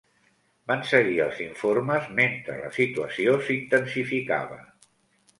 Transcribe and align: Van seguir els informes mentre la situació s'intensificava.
Van 0.69 0.79
seguir 0.91 1.17
els 1.25 1.41
informes 1.43 2.07
mentre 2.19 2.55
la 2.61 2.71
situació 2.77 3.35
s'intensificava. 3.49 4.59